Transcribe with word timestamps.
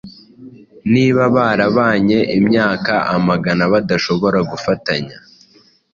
Niba 0.93 1.23
barabanye 1.35 2.19
imyaka 2.39 2.93
amagana 3.15 3.63
badashobora 3.73 4.39
gufatanya 4.51 5.17